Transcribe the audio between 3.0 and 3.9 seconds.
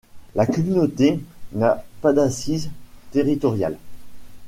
territoriale.